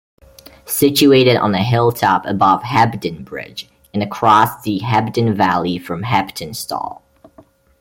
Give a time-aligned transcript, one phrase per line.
[0.65, 7.03] Situated on a hilltop above Hebden Bridge and across the Hebden valley from Heptonstall.